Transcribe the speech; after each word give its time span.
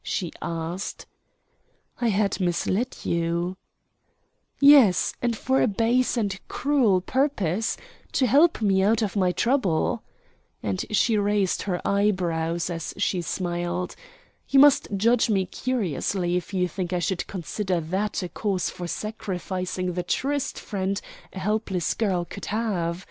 she 0.03 0.31
asked. 0.41 1.05
"I 1.99 2.07
had 2.07 2.39
misled 2.39 2.97
you." 3.03 3.55
"Yes, 4.59 5.13
and 5.21 5.37
for 5.37 5.61
a 5.61 5.67
base 5.67 6.17
and 6.17 6.39
cruel 6.47 7.01
purpose 7.01 7.77
to 8.13 8.25
help 8.25 8.63
me 8.63 8.81
out 8.81 9.03
of 9.03 9.15
my 9.15 9.31
trouble," 9.31 10.01
and 10.63 10.83
she 10.89 11.19
raised 11.19 11.61
her 11.69 11.79
eyebrows 11.87 12.67
as 12.71 12.95
she 12.97 13.21
smiled. 13.21 13.95
"You 14.49 14.59
must 14.59 14.87
judge 14.97 15.29
me 15.29 15.45
curiously 15.45 16.35
if 16.35 16.51
you 16.51 16.67
think 16.67 16.93
I 16.93 16.97
should 16.97 17.27
consider 17.27 17.79
that 17.79 18.23
a 18.23 18.29
cause 18.29 18.71
for 18.71 18.87
sacrificing 18.87 19.93
the 19.93 20.01
truest 20.01 20.57
friend 20.57 20.99
a 21.31 21.37
helpless 21.37 21.93
girl 21.93 22.25
could 22.25 22.45
have. 22.45 22.99